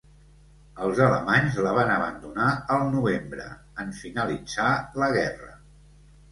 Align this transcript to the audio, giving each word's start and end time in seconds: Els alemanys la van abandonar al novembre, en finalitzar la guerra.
Els 0.85 1.01
alemanys 1.07 1.59
la 1.65 1.73
van 1.81 1.91
abandonar 1.97 2.49
al 2.77 2.87
novembre, 2.95 3.47
en 3.87 3.95
finalitzar 4.01 4.75
la 5.05 5.15
guerra. 5.21 5.55